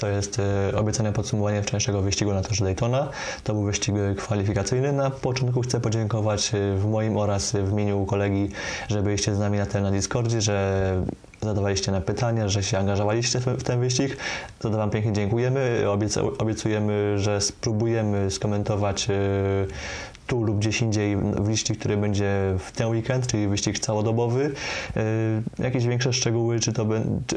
To 0.00 0.08
jest 0.08 0.38
e, 0.38 0.78
obiecane 0.78 1.12
podsumowanie 1.12 1.62
wczorajszego 1.62 2.02
wyścigu 2.02 2.32
na 2.34 2.42
torze 2.42 2.64
Daytona. 2.64 3.08
To 3.44 3.54
był 3.54 3.62
wyścig 3.62 3.94
kwalifikacyjny. 4.16 4.92
Na 4.92 5.10
początku 5.10 5.60
chcę 5.60 5.80
podziękować 5.80 6.54
e, 6.54 6.74
w 6.76 6.86
moim 6.86 7.16
oraz 7.16 7.52
w 7.52 7.72
imieniu 7.72 8.06
kolegi, 8.06 8.48
że 8.88 9.02
byliście 9.02 9.34
z 9.34 9.38
nami 9.38 9.58
na 9.58 9.66
tym 9.66 9.82
na 9.82 9.90
Discordzie, 9.90 10.40
że 10.40 11.02
zadawaliście 11.42 11.92
na 11.92 12.00
pytania, 12.00 12.48
że 12.48 12.62
się 12.62 12.78
angażowaliście 12.78 13.40
w 13.40 13.62
ten 13.62 13.80
wyścig. 13.80 14.16
Za 14.60 14.70
to 14.70 14.76
Wam 14.76 14.90
pięknie 14.90 15.12
dziękujemy. 15.12 15.84
Obiecujemy, 16.38 17.18
że 17.18 17.40
spróbujemy 17.40 18.30
skomentować 18.30 19.10
e, 19.10 19.14
tu 20.28 20.42
lub 20.42 20.58
gdzieś 20.58 20.82
indziej 20.82 21.16
wyścig, 21.40 21.78
który 21.78 21.96
będzie 21.96 22.54
w 22.58 22.72
ten 22.72 22.88
weekend, 22.88 23.26
czyli 23.26 23.48
wyścig 23.48 23.78
całodobowy. 23.78 24.52
E, 24.96 25.62
jakieś 25.62 25.86
większe 25.86 26.12
szczegóły, 26.12 26.60
czy 26.60 26.72
to 26.72 26.86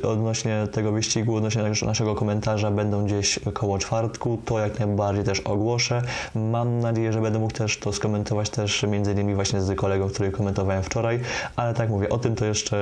odnośnie 0.03 0.67
tego 0.71 0.91
wyścigu, 0.91 1.35
odnośnie 1.35 1.63
naszego 1.85 2.15
komentarza 2.15 2.71
będą 2.71 3.05
gdzieś 3.05 3.39
koło 3.53 3.79
czwartku, 3.79 4.41
to 4.45 4.59
jak 4.59 4.79
najbardziej 4.79 5.23
też 5.23 5.39
ogłoszę. 5.39 6.01
Mam 6.35 6.79
nadzieję, 6.79 7.13
że 7.13 7.21
będę 7.21 7.39
mógł 7.39 7.53
też 7.53 7.77
to 7.77 7.93
skomentować 7.93 8.49
też 8.49 8.83
między 8.83 9.11
innymi 9.11 9.35
właśnie 9.35 9.61
z 9.61 9.75
kolegą, 9.75 10.09
który 10.09 10.31
komentowałem 10.31 10.83
wczoraj, 10.83 11.19
ale 11.55 11.73
tak 11.73 11.89
mówię, 11.89 12.09
o 12.09 12.17
tym 12.17 12.35
to 12.35 12.45
jeszcze 12.45 12.77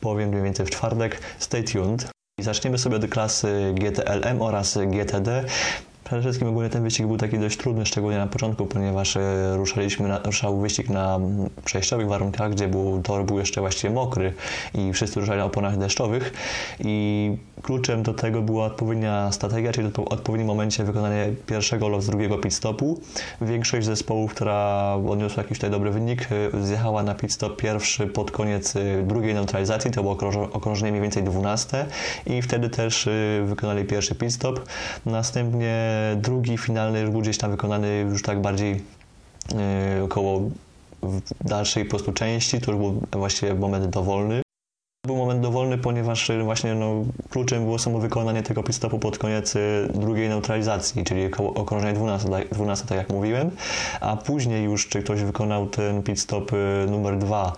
powiem 0.00 0.28
mniej 0.28 0.42
więcej 0.42 0.66
w 0.66 0.70
czwartek. 0.70 1.20
Stay 1.38 1.64
tuned. 1.64 2.10
I 2.38 2.42
zaczniemy 2.42 2.78
sobie 2.78 2.96
od 2.96 3.06
klasy 3.06 3.74
GTLM 3.74 4.42
oraz 4.42 4.78
GTD. 4.86 5.44
Przede 6.08 6.22
wszystkim 6.22 6.48
ogólnie 6.48 6.70
ten 6.70 6.82
wyścig 6.82 7.06
był 7.06 7.16
taki 7.16 7.38
dość 7.38 7.56
trudny, 7.56 7.86
szczególnie 7.86 8.18
na 8.18 8.26
początku, 8.26 8.66
ponieważ 8.66 9.16
e, 9.16 9.56
ruszaliśmy 9.56 10.08
na, 10.08 10.18
ruszał 10.18 10.60
wyścig 10.60 10.88
na 10.88 11.20
przejściowych 11.64 12.08
warunkach, 12.08 12.50
gdzie 12.52 12.68
był, 12.68 13.02
tor 13.02 13.24
był 13.24 13.38
jeszcze 13.38 13.60
właściwie 13.60 13.94
mokry 13.94 14.32
i 14.74 14.92
wszyscy 14.92 15.20
ruszali 15.20 15.38
na 15.38 15.44
oponach 15.44 15.78
deszczowych 15.78 16.32
i 16.80 17.36
kluczem 17.62 18.02
do 18.02 18.14
tego 18.14 18.42
była 18.42 18.66
odpowiednia 18.66 19.32
strategia, 19.32 19.72
czyli 19.72 19.88
w 19.88 19.98
odpowiednim 19.98 20.46
momencie 20.46 20.84
wykonanie 20.84 21.28
pierwszego 21.46 21.88
lub 21.88 22.04
drugiego 22.04 22.38
pit 22.38 22.54
stopu. 22.54 23.00
Większość 23.40 23.86
zespołów, 23.86 24.34
która 24.34 24.94
odniosła 25.08 25.42
jakiś 25.42 25.58
tutaj 25.58 25.70
dobry 25.70 25.90
wynik, 25.90 26.28
e, 26.32 26.64
zjechała 26.64 27.02
na 27.02 27.14
pit 27.14 27.32
stop 27.32 27.56
pierwszy 27.56 28.06
pod 28.06 28.30
koniec 28.30 28.76
e, 28.76 29.02
drugiej 29.02 29.34
neutralizacji, 29.34 29.90
to 29.90 30.02
było 30.02 30.18
okrążenie 30.52 30.90
mniej 30.90 31.02
więcej 31.02 31.22
12 31.22 31.86
i 32.26 32.42
wtedy 32.42 32.70
też 32.70 33.08
wykonali 33.44 33.84
pierwszy 33.84 34.14
pit 34.14 34.32
stop. 34.32 34.60
Następnie 35.06 35.97
drugi 36.16 36.58
finalny 36.58 37.00
już 37.00 37.10
był 37.10 37.20
gdzieś 37.20 37.38
tam 37.38 37.50
wykonany 37.50 38.06
już 38.10 38.22
tak 38.22 38.40
bardziej 38.40 38.82
e, 39.54 40.04
około 40.04 40.40
dalszej 41.44 41.84
po 41.84 41.90
prostu 41.90 42.12
części, 42.12 42.60
to 42.60 42.72
już 42.72 42.80
był 42.80 43.02
właściwie 43.12 43.54
moment 43.54 43.86
dowolny. 43.86 44.42
Był 45.06 45.16
moment 45.16 45.40
dowolny, 45.40 45.78
ponieważ 45.78 46.30
e, 46.30 46.42
właśnie 46.42 46.74
no, 46.74 47.04
kluczem 47.30 47.64
było 47.64 47.78
samo 47.78 47.98
wykonanie 47.98 48.42
tego 48.42 48.62
pit 48.62 48.76
stopu 48.76 48.98
pod 48.98 49.18
koniec 49.18 49.56
e, 49.56 49.60
drugiej 49.94 50.28
neutralizacji, 50.28 51.04
czyli 51.04 51.30
okrążenie 51.36 51.92
12, 51.92 52.28
12, 52.52 52.86
tak 52.86 52.98
jak 52.98 53.10
mówiłem, 53.10 53.50
a 54.00 54.16
później 54.16 54.64
już 54.64 54.88
czy 54.88 55.02
ktoś 55.02 55.22
wykonał 55.22 55.66
ten 55.66 56.02
pit 56.02 56.20
stop 56.20 56.52
numer 56.86 57.18
2 57.18 57.52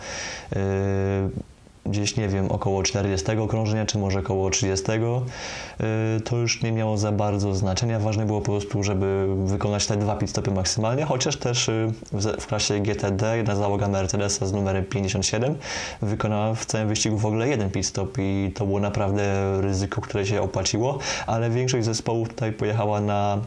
gdzieś, 1.90 2.16
nie 2.16 2.28
wiem, 2.28 2.50
około 2.50 2.82
40 2.82 3.30
okrążenia, 3.30 3.86
czy 3.86 3.98
może 3.98 4.18
około 4.18 4.50
30, 4.50 4.92
y, 4.92 6.20
to 6.20 6.36
już 6.36 6.62
nie 6.62 6.72
miało 6.72 6.96
za 6.96 7.12
bardzo 7.12 7.54
znaczenia. 7.54 7.98
Ważne 7.98 8.26
było 8.26 8.40
po 8.40 8.52
prostu, 8.52 8.82
żeby 8.82 9.26
wykonać 9.44 9.86
te 9.86 9.96
dwa 9.96 10.16
pit 10.16 10.30
stopy 10.30 10.50
maksymalnie, 10.50 11.04
chociaż 11.04 11.36
też 11.36 11.68
y, 11.68 11.92
w 12.40 12.46
klasie 12.46 12.80
GTD 12.80 13.36
jedna 13.36 13.56
załoga 13.56 13.88
Mercedesa 13.88 14.46
z 14.46 14.52
numerem 14.52 14.84
57 14.84 15.54
wykonała 16.02 16.54
w 16.54 16.66
całym 16.66 16.88
wyścigu 16.88 17.18
w 17.18 17.26
ogóle 17.26 17.48
jeden 17.48 17.70
pit 17.70 17.86
stop 17.86 18.18
i 18.18 18.52
to 18.54 18.66
było 18.66 18.80
naprawdę 18.80 19.54
ryzyko, 19.60 20.00
które 20.00 20.26
się 20.26 20.42
opłaciło, 20.42 20.98
ale 21.26 21.50
większość 21.50 21.84
zespołów 21.84 22.28
tutaj 22.28 22.52
pojechała 22.52 23.00
na 23.00 23.38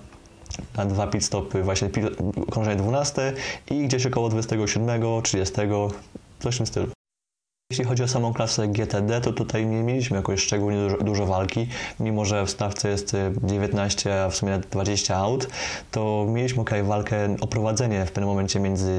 na 0.77 0.85
dwa 0.85 1.07
pit 1.07 1.25
stopy, 1.25 1.63
właśnie 1.63 1.89
okrążenie 2.47 2.75
12 2.75 3.33
i 3.71 3.87
gdzieś 3.87 4.05
około 4.05 4.29
27, 4.29 5.01
30, 5.23 5.55
coś 6.39 6.55
w 6.55 6.57
tym 6.57 6.67
stylu. 6.67 7.02
Jeśli 7.69 7.85
chodzi 7.85 8.03
o 8.03 8.07
samą 8.07 8.33
klasę 8.33 8.67
GTD, 8.67 9.21
to 9.21 9.33
tutaj 9.33 9.65
nie 9.65 9.83
mieliśmy 9.83 10.17
jakoś 10.17 10.41
szczególnie 10.41 10.77
dużo, 10.77 10.97
dużo, 10.97 11.25
walki, 11.25 11.67
mimo 11.99 12.25
że 12.25 12.45
w 12.45 12.49
stawce 12.49 12.89
jest 12.89 13.15
19, 13.43 14.09
y, 14.09 14.13
a 14.13 14.29
w 14.29 14.35
sumie 14.35 14.59
20 14.71 15.15
aut, 15.15 15.47
to 15.91 16.25
mieliśmy 16.29 16.61
ok, 16.61 16.71
walkę 16.83 17.35
o 17.41 17.47
prowadzenie 17.47 18.05
w 18.05 18.11
pewnym 18.11 18.29
momencie 18.29 18.59
między 18.59 18.93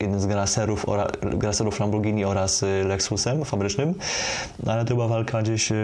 jednym 0.00 0.20
z 0.20 0.26
graserów, 0.26 0.88
ora, 0.88 1.06
graserów 1.22 1.80
Lamborghini 1.80 2.24
oraz 2.24 2.62
y, 2.62 2.84
Lexusem 2.84 3.44
fabrycznym, 3.44 3.94
ale 4.66 4.84
to 4.84 4.94
była 4.94 5.08
walka 5.08 5.42
gdzieś 5.42 5.72
y, 5.72 5.74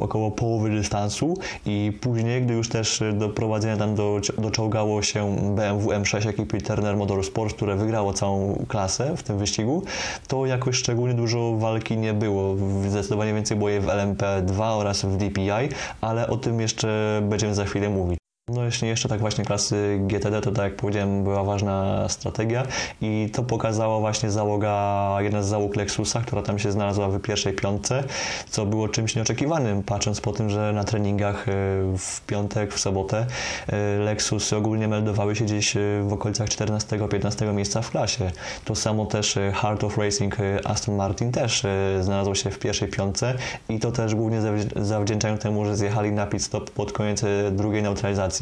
około 0.00 0.30
połowy 0.30 0.70
dystansu 0.70 1.38
i 1.66 1.92
później, 2.00 2.42
gdy 2.42 2.54
już 2.54 2.68
też 2.68 3.02
do 3.12 3.28
prowadzenia 3.28 3.76
tam 3.76 3.94
do, 3.94 4.20
doczołgało 4.38 5.02
się 5.02 5.36
BMW 5.56 5.90
M6 5.90 6.28
ekipy 6.28 6.60
Turner 6.60 6.96
Motorsport, 6.96 7.54
które 7.54 7.76
wygrało 7.76 8.12
całą 8.12 8.64
klasę 8.68 9.16
w 9.16 9.22
tym 9.22 9.38
wyścigu, 9.38 9.82
to 10.28 10.46
jakoś 10.46 10.76
szczególnie 10.76 11.14
dużo 11.14 11.56
walki 11.56 11.73
walki 11.74 11.96
nie 11.96 12.14
było. 12.14 12.56
Zdecydowanie 12.88 13.34
więcej 13.34 13.56
było 13.56 13.70
je 13.70 13.80
w 13.80 13.86
LMP2 13.86 14.78
oraz 14.78 15.04
w 15.04 15.16
DPI, 15.16 15.68
ale 16.00 16.28
o 16.28 16.36
tym 16.36 16.60
jeszcze 16.60 17.20
będziemy 17.22 17.54
za 17.54 17.64
chwilę 17.64 17.88
mówić. 17.88 18.23
No 18.48 18.64
jeśli 18.64 18.88
jeszcze 18.88 19.08
tak 19.08 19.20
właśnie 19.20 19.44
klasy 19.44 19.98
GTD, 20.00 20.40
to 20.40 20.52
tak 20.52 20.64
jak 20.64 20.76
powiedziałem, 20.76 21.24
była 21.24 21.44
ważna 21.44 22.08
strategia 22.08 22.66
i 23.00 23.30
to 23.32 23.42
pokazała 23.42 24.00
właśnie 24.00 24.30
załoga, 24.30 25.16
jedna 25.20 25.42
z 25.42 25.46
załóg 25.48 25.76
Lexusa, 25.76 26.20
która 26.20 26.42
tam 26.42 26.58
się 26.58 26.72
znalazła 26.72 27.08
w 27.08 27.20
pierwszej 27.20 27.52
piątce, 27.52 28.04
co 28.48 28.66
było 28.66 28.88
czymś 28.88 29.16
nieoczekiwanym, 29.16 29.82
patrząc 29.82 30.20
po 30.20 30.32
tym, 30.32 30.50
że 30.50 30.72
na 30.72 30.84
treningach 30.84 31.48
e, 31.48 31.52
w 31.98 32.20
piątek, 32.26 32.74
w 32.74 32.80
sobotę 32.80 33.26
e, 33.66 33.98
Lexusy 33.98 34.56
ogólnie 34.56 34.88
meldowały 34.88 35.36
się 35.36 35.44
gdzieś 35.44 35.76
e, 35.76 35.80
w 36.02 36.12
okolicach 36.12 36.48
14-15 36.48 37.54
miejsca 37.54 37.82
w 37.82 37.90
klasie. 37.90 38.30
To 38.64 38.74
samo 38.74 39.06
też 39.06 39.38
Heart 39.54 39.84
of 39.84 39.98
Racing 39.98 40.36
Aston 40.64 40.96
Martin 40.96 41.32
też 41.32 41.66
znalazło 42.00 42.34
się 42.34 42.50
w 42.50 42.58
pierwszej 42.58 42.88
piątce 42.88 43.34
i 43.68 43.78
to 43.78 43.92
też 43.92 44.14
głównie 44.14 44.40
zawdzięczają 44.76 45.38
temu, 45.38 45.64
że 45.64 45.76
zjechali 45.76 46.12
na 46.12 46.26
pit 46.26 46.42
stop 46.42 46.70
pod 46.70 46.92
koniec 46.92 47.22
drugiej 47.52 47.82
neutralizacji 47.82 48.33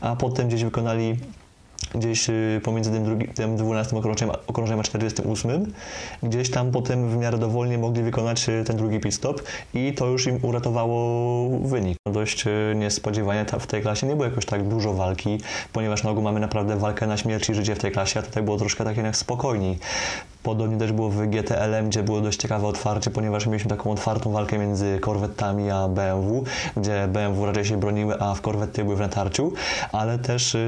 a 0.00 0.16
potem 0.16 0.48
gdzieś 0.48 0.64
wykonali 0.64 1.16
gdzieś 1.94 2.28
y, 2.30 2.60
pomiędzy 2.64 2.90
tym, 2.90 3.04
drugi, 3.04 3.28
tym 3.28 3.56
12 3.56 3.96
okrążeniem, 3.96 4.34
okrążeniem 4.46 4.80
a 4.80 4.82
48, 4.82 5.72
gdzieś 6.22 6.50
tam 6.50 6.70
potem 6.70 7.10
w 7.10 7.16
miarę 7.16 7.38
dowolnie 7.38 7.78
mogli 7.78 8.02
wykonać 8.02 8.48
y, 8.48 8.64
ten 8.64 8.76
drugi 8.76 9.00
pit 9.00 9.14
stop 9.14 9.42
i 9.74 9.94
to 9.94 10.06
już 10.06 10.26
im 10.26 10.38
uratowało 10.42 11.48
wynik. 11.58 11.98
No 12.06 12.12
dość 12.12 12.46
y, 12.46 12.74
niespodziewanie 12.76 13.44
w 13.60 13.66
tej 13.66 13.82
klasie 13.82 14.06
nie 14.06 14.16
było 14.16 14.24
jakoś 14.24 14.46
tak 14.46 14.68
dużo 14.68 14.94
walki, 14.94 15.40
ponieważ 15.72 16.02
na 16.02 16.10
ogół 16.10 16.22
mamy 16.22 16.40
naprawdę 16.40 16.76
walkę 16.76 17.06
na 17.06 17.16
śmierć 17.16 17.50
i 17.50 17.54
życie 17.54 17.74
w 17.74 17.78
tej 17.78 17.92
klasie, 17.92 18.20
a 18.20 18.22
tutaj 18.22 18.42
było 18.42 18.56
troszkę 18.56 18.84
tak 18.84 18.96
jednak 18.96 19.16
spokojniej. 19.16 19.78
Podobnie 20.48 20.78
też 20.78 20.92
było 20.92 21.10
w 21.10 21.26
GTLM, 21.26 21.88
gdzie 21.88 22.02
było 22.02 22.20
dość 22.20 22.40
ciekawe 22.40 22.66
otwarcie, 22.66 23.10
ponieważ 23.10 23.46
mieliśmy 23.46 23.70
taką 23.70 23.90
otwartą 23.90 24.32
walkę 24.32 24.58
między 24.58 24.98
korwettami 25.00 25.70
a 25.70 25.88
BMW, 25.88 26.44
gdzie 26.76 27.08
BMW 27.08 27.46
raczej 27.46 27.64
się 27.64 27.80
broniły, 27.80 28.20
a 28.20 28.34
w 28.34 28.40
korwety 28.40 28.84
były 28.84 28.96
w 28.96 29.00
natarciu, 29.00 29.52
ale 29.92 30.18
też 30.18 30.54
yy, 30.54 30.60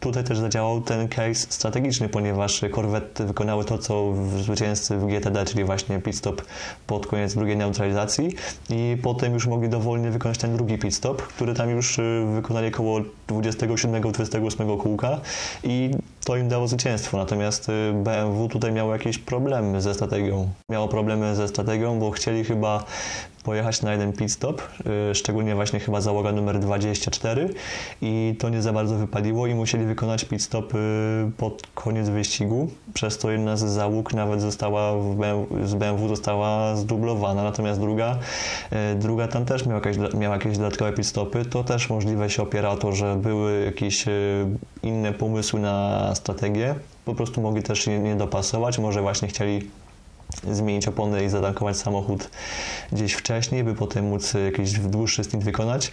tutaj 0.00 0.24
też 0.24 0.38
zadziałał 0.38 0.80
ten 0.80 1.08
case 1.08 1.34
strategiczny, 1.34 2.08
ponieważ 2.08 2.60
korwety 2.70 3.24
wykonały 3.24 3.64
to, 3.64 3.78
co 3.78 4.12
zwycięzcy 4.38 4.96
w 4.96 5.06
GTD, 5.06 5.44
czyli 5.44 5.64
właśnie 5.64 5.98
pit 5.98 6.16
stop 6.16 6.42
pod 6.86 7.06
koniec 7.06 7.34
drugiej 7.34 7.56
neutralizacji. 7.56 8.34
I 8.70 8.96
potem 9.02 9.34
już 9.34 9.46
mogli 9.46 9.68
dowolnie 9.68 10.10
wykonać 10.10 10.38
ten 10.38 10.56
drugi 10.56 10.78
pit 10.78 10.94
stop, 10.94 11.22
który 11.22 11.54
tam 11.54 11.70
już 11.70 11.98
y, 11.98 12.24
wykonali 12.34 12.68
około 12.68 13.00
27-28 13.28 14.78
kółka. 14.78 15.20
I 15.64 15.90
to 16.24 16.36
im 16.36 16.48
dało 16.48 16.68
zwycięstwo. 16.68 17.16
Natomiast 17.16 17.68
y, 17.68 17.92
BMW 17.94 18.48
tutaj 18.48 18.72
miało 18.72 18.92
jakieś 18.92 19.18
problemy 19.18 19.82
ze 19.82 19.94
strategią. 19.94 20.48
Miało 20.70 20.88
problemy 20.88 21.36
ze 21.36 21.48
strategią, 21.48 21.98
bo 21.98 22.10
chcieli 22.10 22.44
chyba 22.44 22.84
pojechać 23.44 23.82
na 23.82 23.92
jeden 23.92 24.12
pit 24.12 24.32
stop, 24.32 24.62
y, 25.10 25.14
szczególnie 25.14 25.54
właśnie 25.54 25.80
chyba 25.80 26.00
załoga 26.00 26.32
numer 26.32 26.58
24 26.58 27.48
i 28.02 28.36
to 28.38 28.48
nie 28.48 28.62
za 28.62 28.72
bardzo 28.72 28.94
wypaliło 28.94 29.46
i 29.46 29.54
musieli 29.54 29.84
wykonać 29.84 30.24
pit 30.24 30.42
stop 30.42 30.74
y, 30.74 30.78
pod 31.36 31.62
koniec 31.74 32.08
wyścigu, 32.08 32.68
przez 32.94 33.18
to 33.18 33.30
jedna 33.30 33.56
z 33.56 33.64
załóg 33.64 34.14
nawet 34.14 34.40
została 34.40 34.92
BMW, 34.92 35.66
z 35.66 35.74
BMW 35.74 36.08
została 36.08 36.76
zdublowana, 36.76 37.42
natomiast 37.42 37.80
druga, 37.80 38.18
y, 38.72 38.94
druga 38.94 39.28
tam 39.28 39.44
też 39.44 39.66
miała 39.66 39.80
jakieś, 39.84 40.14
miała 40.14 40.34
jakieś 40.34 40.58
dodatkowe 40.58 40.92
pit 40.92 41.06
stopy, 41.06 41.44
to 41.44 41.64
też 41.64 41.90
możliwe 41.90 42.30
się 42.30 42.42
opiera 42.42 42.70
o 42.70 42.76
to, 42.76 42.92
że 42.92 43.16
były 43.16 43.64
jakieś 43.64 44.04
inne 44.82 45.12
pomysły 45.12 45.60
na 45.60 46.10
strategię, 46.14 46.74
po 47.04 47.14
prostu 47.14 47.40
mogli 47.40 47.62
też 47.62 47.86
nie, 47.86 47.98
nie 47.98 48.16
dopasować, 48.16 48.78
może 48.78 49.02
właśnie 49.02 49.28
chcieli 49.28 49.70
zmienić 50.50 50.88
opony 50.88 51.24
i 51.24 51.28
zatankować 51.28 51.76
samochód 51.76 52.30
gdzieś 52.92 53.12
wcześniej, 53.12 53.64
by 53.64 53.74
potem 53.74 54.08
móc 54.08 54.34
jakiś 54.44 54.72
dłuższy 54.72 55.24
stint 55.24 55.44
wykonać. 55.44 55.90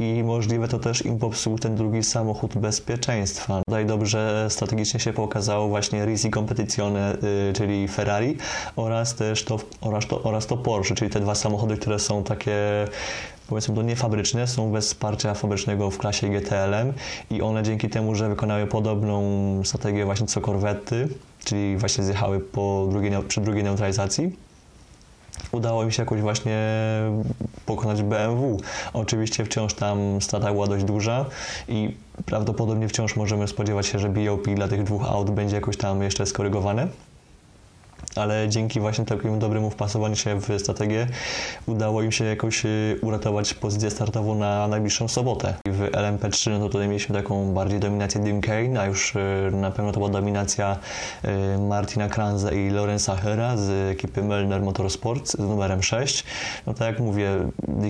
I 0.00 0.22
możliwe 0.24 0.68
to 0.68 0.78
też 0.78 1.04
im 1.04 1.18
popsuł 1.18 1.58
ten 1.58 1.76
drugi 1.76 2.02
samochód 2.02 2.58
bezpieczeństwa. 2.58 3.62
Tutaj 3.68 3.86
dobrze 3.86 4.46
strategicznie 4.50 5.00
się 5.00 5.12
pokazało 5.12 5.68
właśnie 5.68 6.06
Risi 6.06 6.30
Competizione, 6.30 7.16
y, 7.50 7.52
czyli 7.52 7.88
Ferrari 7.88 8.36
oraz 8.76 9.14
też 9.14 9.44
to, 9.44 9.58
oraz, 9.80 10.06
to, 10.06 10.22
oraz 10.22 10.46
to 10.46 10.56
Porsche, 10.56 10.94
czyli 10.94 11.10
te 11.10 11.20
dwa 11.20 11.34
samochody, 11.34 11.76
które 11.76 11.98
są 11.98 12.24
takie 12.24 12.88
powiedzmy 13.48 13.74
to 13.74 13.82
niefabryczne, 13.82 14.46
są 14.46 14.72
bez 14.72 14.86
wsparcia 14.86 15.34
fabrycznego 15.34 15.90
w 15.90 15.98
klasie 15.98 16.28
GTLM 16.28 16.92
i 17.30 17.42
one 17.42 17.62
dzięki 17.62 17.88
temu, 17.88 18.14
że 18.14 18.28
wykonały 18.28 18.66
podobną 18.66 19.22
strategię 19.64 20.04
właśnie 20.04 20.26
co 20.26 20.40
korwety, 20.40 21.08
czyli 21.44 21.76
właśnie 21.76 22.04
zjechały 22.04 22.40
po 22.40 22.86
drugiej, 22.90 23.12
przy 23.28 23.40
drugiej 23.40 23.64
neutralizacji, 23.64 24.32
udało 25.52 25.84
mi 25.84 25.92
się 25.92 26.02
jakoś 26.02 26.20
właśnie 26.20 26.58
pokonać 27.66 28.02
BMW. 28.02 28.60
Oczywiście 28.92 29.44
wciąż 29.44 29.74
tam 29.74 30.22
strata 30.22 30.52
była 30.52 30.66
dość 30.66 30.84
duża 30.84 31.24
i 31.68 31.96
prawdopodobnie 32.26 32.88
wciąż 32.88 33.16
możemy 33.16 33.48
spodziewać 33.48 33.86
się, 33.86 33.98
że 33.98 34.08
BOP 34.08 34.46
dla 34.54 34.68
tych 34.68 34.82
dwóch 34.82 35.04
aut 35.04 35.30
będzie 35.30 35.56
jakoś 35.56 35.76
tam 35.76 36.02
jeszcze 36.02 36.26
skorygowane 36.26 36.88
ale 38.20 38.48
dzięki 38.48 38.80
właśnie 38.80 39.04
takiemu 39.04 39.36
dobremu 39.36 39.70
wpasowaniu 39.70 40.16
się 40.16 40.40
w 40.40 40.58
strategię 40.58 41.06
udało 41.66 42.02
im 42.02 42.12
się 42.12 42.24
jakoś 42.24 42.64
y, 42.64 42.98
uratować 43.02 43.54
pozycję 43.54 43.90
startową 43.90 44.34
na 44.34 44.68
najbliższą 44.68 45.08
sobotę. 45.08 45.54
W 45.66 45.90
LMP3 45.90 46.50
no 46.50 46.58
to 46.58 46.68
tutaj 46.68 46.88
mieliśmy 46.88 47.14
taką 47.14 47.52
bardziej 47.52 47.80
dominację 47.80 48.20
Dim 48.20 48.40
Kane, 48.40 48.80
a 48.80 48.86
już 48.86 49.16
y, 49.16 49.18
na 49.52 49.70
pewno 49.70 49.92
to 49.92 50.00
była 50.00 50.10
dominacja 50.10 50.76
y, 51.24 51.58
Martina 51.58 52.08
Kranze 52.08 52.54
i 52.54 52.70
Lorenza 52.70 53.16
Hera 53.16 53.56
z 53.56 53.92
ekipy 53.92 54.22
Melner 54.22 54.62
Motorsports 54.62 55.32
z 55.32 55.38
numerem 55.38 55.82
6. 55.82 56.24
No 56.66 56.74
tak 56.74 56.88
jak 56.88 57.00
mówię, 57.00 57.30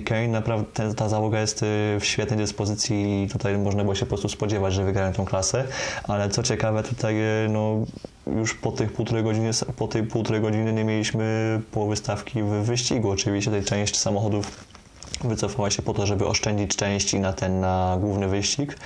Kane 0.04 0.28
naprawdę 0.28 0.94
ta 0.94 1.08
załoga 1.08 1.40
jest 1.40 1.64
w 2.00 2.04
świetnej 2.04 2.38
dyspozycji 2.38 3.22
i 3.22 3.28
tutaj 3.28 3.58
można 3.58 3.82
było 3.82 3.94
się 3.94 4.06
po 4.06 4.08
prostu 4.08 4.28
spodziewać, 4.28 4.74
że 4.74 4.84
wygrają 4.84 5.12
tą 5.12 5.24
klasę, 5.24 5.64
ale 6.04 6.28
co 6.28 6.42
ciekawe 6.42 6.82
tutaj 6.82 7.14
no 7.50 7.84
już 8.36 8.54
po 8.54 8.72
tych 8.72 8.92
półtorej 8.92 9.24
godziny, 9.24 9.50
po 9.76 9.88
tej 9.88 10.02
półtorej 10.02 10.40
godziny 10.40 10.72
nie 10.72 10.84
mieliśmy 10.84 11.60
połowy 11.72 11.96
stawki 11.96 12.42
w 12.42 12.46
wyścigu. 12.46 13.10
Oczywiście 13.10 13.50
tej 13.50 13.64
część 13.64 13.98
samochodów 13.98 14.64
wycofała 15.24 15.70
się 15.70 15.82
po 15.82 15.94
to, 15.94 16.06
żeby 16.06 16.26
oszczędzić 16.26 16.76
części 16.76 17.20
na 17.20 17.32
ten, 17.32 17.60
na 17.60 17.96
główny 18.00 18.28
wyścig, 18.28 18.78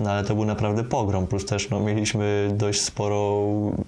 no 0.00 0.10
ale 0.10 0.24
to 0.24 0.34
był 0.34 0.44
naprawdę 0.44 0.84
pogrom, 0.84 1.26
plus 1.26 1.46
też 1.46 1.70
no, 1.70 1.80
mieliśmy 1.80 2.50
dość 2.54 2.80
sporo 2.80 3.42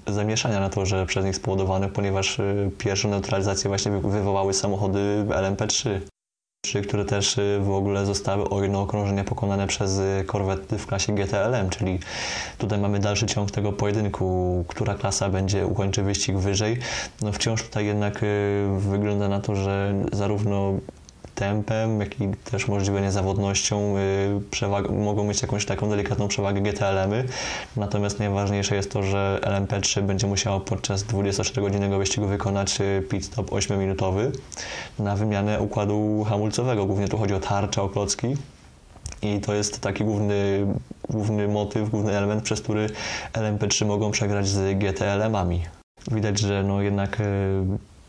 zamieszania 0.07 0.61
na 0.61 0.69
to, 0.69 0.87
że 0.87 1.07
przez 1.07 1.25
nich 1.25 1.37
spowodowane, 1.37 1.89
ponieważ 1.89 2.39
y, 2.39 2.71
pierwsze 2.79 3.09
neutralizacje 3.09 3.69
właśnie 3.69 3.93
wywołały 3.93 4.55
samochody 4.55 5.25
LMP3 5.29 6.01
które 6.87 7.05
też 7.05 7.39
y, 7.39 7.61
w 7.63 7.71
ogóle 7.71 8.07
zostały 8.07 8.49
o 8.49 8.63
jedno 8.63 8.83
okrążenie 8.83 9.25
pokonane 9.25 9.67
przez 9.67 10.01
korwety 10.27 10.79
w 10.79 10.87
klasie 10.87 11.15
GTLM, 11.15 11.71
czyli 11.71 11.99
tutaj 12.59 12.79
mamy 12.79 12.99
dalszy 12.99 13.27
ciąg 13.27 13.51
tego 13.51 13.73
pojedynku, 13.73 14.65
która 14.69 14.95
klasa 14.95 15.29
będzie 15.29 15.67
ukończy 15.67 16.03
wyścig 16.03 16.37
wyżej. 16.37 16.79
No 17.23 17.33
wciąż 17.33 17.63
tutaj 17.63 17.87
jednak 17.87 18.23
y, 18.23 18.67
wygląda 18.79 19.29
na 19.29 19.41
to, 19.41 19.57
że 19.57 19.95
zarówno 20.13 20.73
tempem, 21.35 22.01
jak 22.01 22.21
i 22.21 22.29
też 22.45 22.69
możliwe 22.69 23.01
niezawodnością 23.01 23.95
y, 24.89 24.93
mogą 24.93 25.25
mieć 25.25 25.43
jakąś 25.43 25.67
taką 25.67 25.91
delikatną 25.91 26.29
przewagę 26.29 26.61
GTLM-y. 26.61 27.25
Natomiast 27.77 28.19
najważniejsze 28.19 28.77
jest 28.77 28.93
to, 28.93 29.03
że 29.03 29.41
LMP3 29.43 30.03
będzie 30.03 30.27
musiało 30.27 30.61
podczas 30.61 31.05
24-godzinnego 31.05 31.99
wyścigu 31.99 32.27
wykonać 32.27 32.81
y, 32.81 33.03
pit 33.11 33.25
stop 33.25 33.51
8-minutowy 33.51 34.31
na 34.99 35.17
wymianę 35.17 35.61
układu 35.61 36.25
hamulcowego. 36.29 36.87
Głównie 36.87 37.09
tu 37.09 37.19
chodzi 37.19 37.35
o 37.35 37.41
tarcze, 37.41 37.83
o 37.83 37.89
klocki. 37.89 38.37
I 39.23 39.41
to 39.41 39.55
jest 39.55 39.81
taki 39.81 40.05
główny, 40.05 40.67
główny 41.09 41.49
motyw, 41.49 41.91
główny 41.91 42.17
element, 42.19 42.43
przez 42.43 42.61
który 42.61 42.87
LMP3 43.33 43.87
mogą 43.87 44.11
przegrać 44.11 44.49
z 44.49 44.79
GTLM-ami. 44.79 45.63
Widać, 46.11 46.39
że 46.39 46.63
no 46.63 46.83
jednak 46.83 47.21
y, 47.21 47.25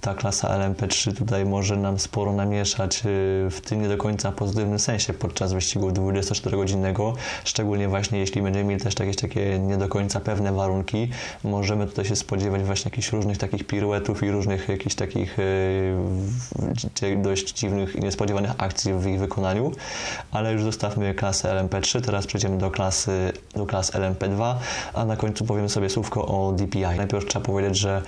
ta 0.06 0.14
klasa 0.14 0.48
LMP3 0.48 1.18
tutaj 1.18 1.46
może 1.46 1.78
nam 1.78 2.00
sporo 2.00 2.34
namieszać 2.34 2.98
y, 2.98 3.02
w 3.52 3.62
tym 3.62 3.82
nie 3.82 3.88
do 3.88 3.98
końca 3.98 4.32
pozytywnym 4.32 4.80
sensie 4.80 5.14
podczas 5.14 5.54
wyścigu 5.54 5.90
24-godzinnego, 5.90 7.14
szczególnie 7.44 7.88
właśnie 7.88 8.20
jeśli 8.20 8.42
będziemy 8.42 8.66
mieli 8.66 8.82
też 8.82 9.00
jakieś 9.00 9.16
takie 9.16 9.60
nie 9.60 9.78
do 9.78 9.88
końca 9.88 10.20
pewne 10.20 10.52
warunki, 10.52 11.10
możemy 11.44 11.88
tutaj 11.88 12.06
się 12.06 12.16
spodziewać 12.16 12.64
właśnie 12.64 12.90
jakichś 12.90 13.12
różnych 13.12 13.38
takich 13.38 13.68
piruetów 13.68 14.24
i 14.24 14.32
różnych 14.32 14.70
jakichś 14.70 14.96
takich 14.96 15.40
y, 15.40 15.96
dość 17.18 17.54
dziwnych 17.54 17.96
i 17.96 18.00
niespodziewanych 18.00 18.52
akcji 18.58 18.94
w 18.94 19.08
ich 19.08 19.20
wykonaniu, 19.20 19.72
ale 20.32 20.54
już 20.54 20.64
zostawmy 20.64 21.14
klasę 21.14 21.50
LMP3, 21.50 22.02
teraz 22.02 22.28
przejdziemy 22.28 22.58
do 22.58 22.72
klasy, 22.72 23.32
do 23.56 23.66
klas 23.66 23.94
LMP2, 23.94 24.56
a 24.94 25.06
na 25.06 25.16
końcu 25.16 25.46
powiem 25.46 25.70
sobie 25.70 25.90
słówko 25.90 26.26
o 26.26 26.52
DPI. 26.52 26.98
Najpierw 26.98 27.26
trzeba 27.26 27.46
powiedzieć, 27.46 27.78
że 27.78 28.02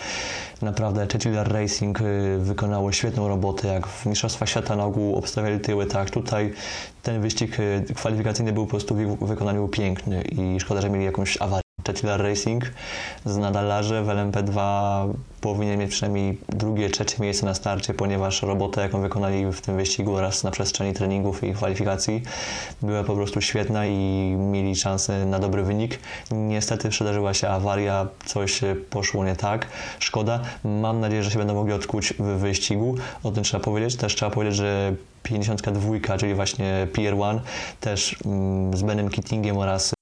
naprawdę 0.61 1.07
Chetiller 1.07 1.53
Racing 1.53 1.86
Y, 2.01 2.37
wykonało 2.39 2.91
świetną 2.91 3.27
robotę, 3.27 3.67
jak 3.67 3.87
w 3.87 4.05
Mistrzostwach 4.05 4.49
Świata 4.49 4.75
na 4.75 4.85
ogół 4.85 5.15
obstawiali 5.15 5.59
tyły, 5.59 5.85
tak 5.85 6.09
tutaj 6.09 6.53
ten 7.03 7.21
wyścig 7.21 7.59
y, 7.59 7.85
kwalifikacyjny 7.95 8.53
był 8.53 8.65
po 8.65 8.69
prostu 8.69 8.95
w 8.95 9.27
wykonaniu 9.27 9.67
piękny 9.67 10.21
i 10.21 10.59
szkoda, 10.59 10.81
że 10.81 10.89
mieli 10.89 11.05
jakąś 11.05 11.41
awarię. 11.41 11.66
Chetiller 11.87 12.21
Racing 12.21 12.63
z 13.25 13.37
nadalarze 13.37 14.03
w 14.03 14.07
LMP2 14.07 14.59
powinien 15.41 15.79
mieć 15.79 15.91
przynajmniej 15.91 16.37
drugie, 16.49 16.89
trzecie 16.89 17.15
miejsce 17.19 17.45
na 17.45 17.53
starcie, 17.53 17.93
ponieważ 17.93 18.41
robota, 18.41 18.81
jaką 18.81 19.01
wykonali 19.01 19.51
w 19.51 19.61
tym 19.61 19.77
wyścigu 19.77 20.15
oraz 20.15 20.43
na 20.43 20.51
przestrzeni 20.51 20.93
treningów 20.93 21.43
i 21.43 21.53
kwalifikacji 21.53 22.23
była 22.81 23.03
po 23.03 23.15
prostu 23.15 23.41
świetna 23.41 23.85
i 23.85 24.35
mieli 24.37 24.75
szansę 24.75 25.25
na 25.25 25.39
dobry 25.39 25.63
wynik. 25.63 25.99
Niestety 26.31 26.89
przydarzyła 26.89 27.33
się 27.33 27.49
awaria, 27.49 28.07
coś 28.25 28.61
poszło 28.89 29.25
nie 29.25 29.35
tak. 29.35 29.67
Szkoda. 29.99 30.39
Mam 30.63 30.99
nadzieję, 30.99 31.23
że 31.23 31.31
się 31.31 31.37
będą 31.37 31.53
mogli 31.53 31.73
odkuć 31.73 32.13
w 32.13 32.23
wyścigu. 32.23 32.95
O 33.23 33.31
tym 33.31 33.43
trzeba 33.43 33.63
powiedzieć. 33.63 33.95
Też 33.95 34.15
trzeba 34.15 34.31
powiedzieć, 34.31 34.55
że 34.55 34.93
52, 35.23 36.17
czyli 36.17 36.33
właśnie 36.33 36.87
Pier 36.93 37.13
One, 37.21 37.41
też 37.81 38.15
mm, 38.25 38.77
z 38.77 38.81
Benem 38.81 39.09
Kittingiem 39.09 39.57
oraz 39.57 39.96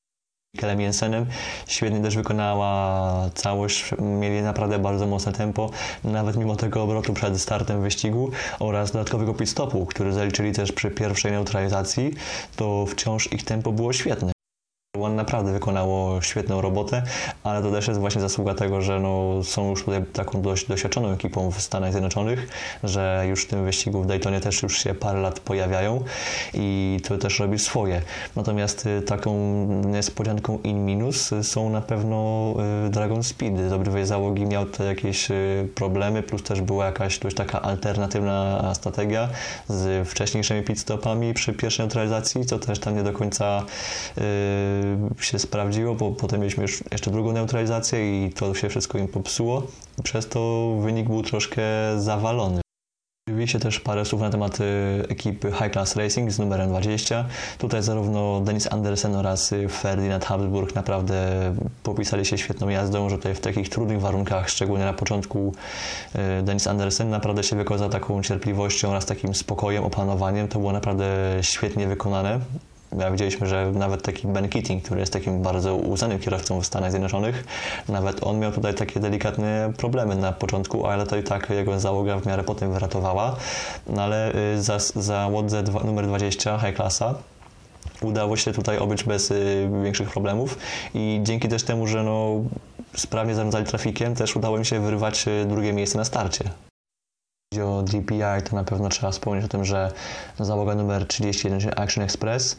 Kelem 0.55 0.81
Jensenem. 0.81 1.25
Świetnie 1.67 2.01
też 2.01 2.15
wykonała 2.15 3.29
całość, 3.35 3.91
mieli 3.99 4.41
naprawdę 4.41 4.79
bardzo 4.79 5.07
mocne 5.07 5.33
tempo, 5.33 5.69
nawet 6.03 6.37
mimo 6.37 6.55
tego 6.55 6.83
obrotu 6.83 7.13
przed 7.13 7.41
startem 7.41 7.81
wyścigu 7.81 8.31
oraz 8.59 8.91
dodatkowego 8.91 9.33
pit 9.33 9.49
stopu, 9.49 9.85
który 9.85 10.13
zaliczyli 10.13 10.53
też 10.53 10.71
przy 10.71 10.91
pierwszej 10.91 11.31
neutralizacji, 11.31 12.13
to 12.55 12.85
wciąż 12.85 13.33
ich 13.33 13.43
tempo 13.43 13.71
było 13.71 13.93
świetne. 13.93 14.34
One 15.01 15.15
naprawdę 15.15 15.53
wykonało 15.53 16.21
świetną 16.21 16.61
robotę, 16.61 17.03
ale 17.43 17.61
to 17.61 17.71
też 17.71 17.87
jest 17.87 17.99
właśnie 17.99 18.21
zasługa 18.21 18.53
tego, 18.53 18.81
że 18.81 18.99
no, 18.99 19.43
są 19.43 19.69
już 19.69 19.83
tutaj 19.83 20.03
taką 20.13 20.41
dość 20.41 20.67
doświadczoną 20.67 21.11
ekipą 21.11 21.51
w 21.51 21.61
Stanach 21.61 21.91
Zjednoczonych, 21.91 22.47
że 22.83 23.25
już 23.29 23.43
w 23.43 23.47
tym 23.47 23.65
wyścigu 23.65 24.01
w 24.01 24.05
Daytonie 24.05 24.39
też 24.39 24.63
już 24.63 24.77
się 24.77 24.93
parę 24.93 25.19
lat 25.19 25.39
pojawiają 25.39 26.03
i 26.53 26.99
to 27.07 27.17
też 27.17 27.39
robi 27.39 27.59
swoje. 27.59 28.01
Natomiast 28.35 28.85
y, 28.85 29.01
taką 29.01 29.35
niespodzianką 29.85 30.59
in 30.63 30.85
minus 30.85 31.31
są 31.41 31.69
na 31.69 31.81
pewno 31.81 32.53
y, 32.87 32.89
Dragon 32.89 33.23
Speed. 33.23 33.69
Dobry 33.69 34.05
załogi 34.05 34.45
miał 34.45 34.65
tutaj 34.65 34.87
jakieś 34.87 35.31
y, 35.31 35.69
problemy, 35.75 36.23
plus 36.23 36.43
też 36.43 36.61
była 36.61 36.85
jakaś 36.85 37.19
dość 37.19 37.35
taka 37.35 37.61
alternatywna 37.61 38.71
strategia 38.73 39.29
z 39.67 40.09
wcześniejszymi 40.09 40.63
pitstopami 40.63 41.33
przy 41.33 41.53
pierwszej 41.53 41.83
neutralizacji, 41.83 42.45
co 42.45 42.59
też 42.59 42.79
tam 42.79 42.95
nie 42.95 43.03
do 43.03 43.13
końca 43.13 43.63
się 45.19 45.39
sprawdziło, 45.39 45.95
bo 45.95 46.11
potem 46.11 46.39
mieliśmy 46.39 46.65
jeszcze 46.91 47.11
drugą 47.11 47.31
neutralizację 47.31 48.25
i 48.25 48.33
to 48.33 48.53
się 48.53 48.69
wszystko 48.69 48.97
im 48.97 49.07
popsuło. 49.07 49.63
Przez 50.03 50.27
to 50.27 50.71
wynik 50.81 51.07
był 51.07 51.23
troszkę 51.23 51.63
zawalony. 51.97 52.65
Oczywiście 53.29 53.59
też 53.59 53.79
parę 53.79 54.05
słów 54.05 54.21
na 54.21 54.29
temat 54.29 54.61
y, 54.61 54.63
ekipy 55.09 55.51
High 55.51 55.71
Class 55.71 55.95
Racing 55.95 56.31
z 56.31 56.39
numerem 56.39 56.69
20. 56.69 57.25
Tutaj 57.57 57.83
zarówno 57.83 58.41
Denis 58.41 58.71
Andersen 58.71 59.15
oraz 59.15 59.53
Ferdinand 59.69 60.25
Habsburg 60.25 60.75
naprawdę 60.75 61.15
popisali 61.83 62.25
się 62.25 62.37
świetną 62.37 62.69
jazdą, 62.69 63.09
że 63.09 63.17
tutaj 63.17 63.35
w 63.35 63.39
takich 63.39 63.69
trudnych 63.69 64.01
warunkach, 64.01 64.49
szczególnie 64.49 64.85
na 64.85 64.93
początku 64.93 65.53
y, 66.39 66.43
Denis 66.43 66.67
Andersen 66.67 67.09
naprawdę 67.09 67.43
się 67.43 67.55
wykazał 67.55 67.89
taką 67.89 68.23
cierpliwością 68.23 68.89
oraz 68.89 69.05
takim 69.05 69.35
spokojem, 69.35 69.83
opanowaniem. 69.83 70.47
To 70.47 70.59
było 70.59 70.71
naprawdę 70.71 71.05
świetnie 71.41 71.87
wykonane 71.87 72.39
widzieliśmy, 73.11 73.47
że 73.47 73.71
nawet 73.71 74.01
taki 74.01 74.27
Ben 74.27 74.49
Keating, 74.49 74.83
który 74.83 74.99
jest 74.99 75.13
takim 75.13 75.41
bardzo 75.41 75.75
uznanym 75.75 76.19
kierowcą 76.19 76.61
w 76.61 76.65
Stanach 76.65 76.91
Zjednoczonych, 76.91 77.45
nawet 77.89 78.23
on 78.23 78.39
miał 78.39 78.51
tutaj 78.51 78.73
takie 78.73 78.99
delikatne 78.99 79.73
problemy 79.77 80.15
na 80.15 80.31
początku, 80.31 80.87
ale 80.87 81.07
to 81.07 81.17
i 81.17 81.23
tak 81.23 81.49
jego 81.49 81.79
załoga 81.79 82.19
w 82.19 82.25
miarę 82.25 82.43
potem 82.43 82.73
wyratowała. 82.73 83.35
No 83.87 84.01
ale 84.01 84.35
y, 84.55 84.61
za, 84.61 84.79
za 84.79 85.27
łodze 85.27 85.63
dwa, 85.63 85.79
numer 85.83 86.07
20 86.07 86.59
High 86.59 86.75
Classa 86.75 87.15
udało 88.01 88.37
się 88.37 88.51
tutaj 88.51 88.77
obyć 88.77 89.03
bez 89.03 89.31
y, 89.31 89.69
większych 89.83 90.09
problemów 90.09 90.57
i 90.93 91.19
dzięki 91.23 91.47
też 91.47 91.63
temu, 91.63 91.87
że 91.87 92.03
no, 92.03 92.43
sprawnie 92.95 93.35
zarządzali 93.35 93.65
trafikiem, 93.65 94.15
też 94.15 94.35
udało 94.35 94.57
mi 94.57 94.65
się 94.65 94.79
wyrwać 94.79 95.27
y, 95.27 95.45
drugie 95.45 95.73
miejsce 95.73 95.97
na 95.97 96.05
starcie. 96.05 96.49
Chodzi 97.55 97.61
o 97.61 97.83
DPI, 97.83 98.49
to 98.49 98.55
na 98.55 98.63
pewno 98.63 98.89
trzeba 98.89 99.11
wspomnieć 99.11 99.45
o 99.45 99.47
tym, 99.47 99.65
że 99.65 99.91
załoga 100.39 100.75
numer 100.75 101.07
31, 101.07 101.59
czyli 101.59 101.73
Action 101.75 102.03
Express, 102.03 102.57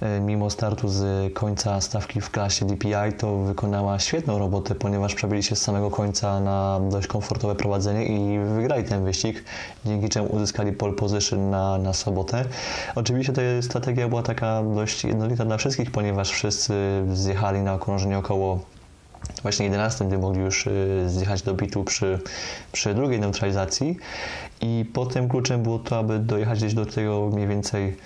e, 0.00 0.20
mimo 0.20 0.50
startu 0.50 0.88
z 0.88 1.32
końca 1.34 1.80
stawki 1.80 2.20
w 2.20 2.30
klasie 2.30 2.66
DPI, 2.66 3.12
to 3.18 3.36
wykonała 3.36 3.98
świetną 3.98 4.38
robotę, 4.38 4.74
ponieważ 4.74 5.14
przebili 5.14 5.42
się 5.42 5.56
z 5.56 5.62
samego 5.62 5.90
końca 5.90 6.40
na 6.40 6.80
dość 6.90 7.06
komfortowe 7.06 7.54
prowadzenie 7.54 8.04
i 8.04 8.38
wygrali 8.38 8.84
ten 8.84 9.04
wyścig, 9.04 9.44
dzięki 9.84 10.08
czemu 10.08 10.28
uzyskali 10.28 10.72
pole 10.72 10.92
position 10.92 11.50
na, 11.50 11.78
na 11.78 11.92
sobotę. 11.92 12.44
Oczywiście 12.94 13.32
ta 13.32 13.42
strategia 13.62 14.08
była 14.08 14.22
taka 14.22 14.62
dość 14.62 15.04
jednolita 15.04 15.44
dla 15.44 15.56
wszystkich, 15.56 15.90
ponieważ 15.90 16.30
wszyscy 16.30 16.74
zjechali 17.12 17.60
na 17.60 17.74
okrążenie 17.74 18.18
około 18.18 18.60
właśnie 19.42 19.66
11, 19.66 20.04
gdy 20.04 20.18
mogli 20.18 20.40
już 20.40 20.66
y, 20.66 21.04
zjechać 21.06 21.42
do 21.42 21.54
bitu 21.54 21.84
przy, 21.84 22.18
przy 22.72 22.94
drugiej 22.94 23.20
neutralizacji. 23.20 23.96
I 24.60 24.84
potem 24.92 25.28
kluczem 25.28 25.62
było 25.62 25.78
to, 25.78 25.98
aby 25.98 26.18
dojechać 26.18 26.58
gdzieś 26.58 26.74
do 26.74 26.86
tego 26.86 27.30
mniej 27.32 27.48
więcej 27.48 27.96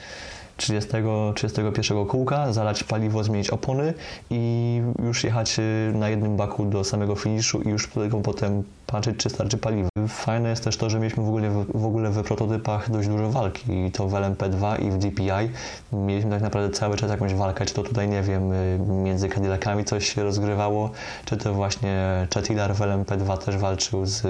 30, 0.57 0.91
31 1.35 2.07
kółka, 2.07 2.53
zalać 2.53 2.85
paliwo, 2.85 3.25
zmienić 3.25 3.51
opony 3.51 3.95
i 4.31 4.83
już 5.05 5.25
jechać 5.25 5.59
y, 5.59 5.93
na 5.95 6.09
jednym 6.09 6.37
baku 6.37 6.65
do 6.65 6.85
samego 6.85 7.15
finiszu 7.15 7.63
i 7.63 7.69
już 7.69 7.89
tylko 7.89 8.21
potem 8.21 8.63
patrzeć, 8.87 9.17
czy 9.17 9.31
starczy 9.31 9.59
paliwa. 9.59 9.89
Fajne 10.09 10.49
jest 10.49 10.65
też 10.65 10.77
to, 10.77 10.91
że 10.91 10.99
mieliśmy 10.99 11.25
w 11.25 11.29
ogóle 11.29 11.51
w, 11.75 11.87
ogóle 11.87 12.11
w 12.11 12.23
prototypach 12.23 12.91
dość 12.91 13.09
dużo 13.09 13.31
walki 13.31 13.73
i 13.87 13.91
to 13.91 14.09
w 14.09 14.13
LMP2 14.13 14.83
i 14.87 14.91
w 14.91 14.99
DPI. 14.99 15.51
Mieliśmy 15.93 16.31
tak 16.31 16.43
naprawdę 16.43 16.75
cały 16.75 16.97
czas 16.97 17.11
jakąś 17.11 17.35
walkę, 17.35 17.67
czy 17.67 17.75
to 17.75 17.83
tutaj, 17.83 18.09
nie 18.09 18.23
wiem, 18.23 18.53
y, 18.53 18.79
między 18.89 19.29
Cadillacami 19.29 19.85
coś 19.85 20.15
się 20.15 20.23
rozgrywało, 20.23 20.91
czy 21.25 21.37
to 21.37 21.55
właśnie 21.55 22.27
Chetillard 22.35 22.77
w 22.77 22.81
LMP2 22.81 23.39
też 23.39 23.57
walczył 23.57 24.07
z 24.07 24.23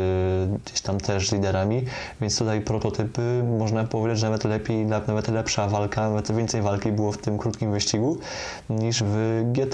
gdzieś 0.64 0.80
tam 0.80 1.00
też 1.00 1.32
liderami, 1.32 1.84
więc 2.20 2.38
tutaj 2.38 2.60
prototypy, 2.60 3.44
można 3.58 3.84
powiedzieć, 3.84 4.18
że 4.18 4.26
nawet 4.26 4.44
lepiej, 4.44 4.86
nawet 4.86 5.28
lepsza 5.28 5.68
walka, 5.68 6.10
nawet 6.16 6.36
więcej 6.36 6.62
walki 6.62 6.92
było 6.92 7.12
w 7.12 7.18
tym 7.18 7.38
krótkim 7.38 7.72
wyścigu 7.72 8.18
niż 8.70 9.02
w 9.02 9.42
GT. 9.52 9.64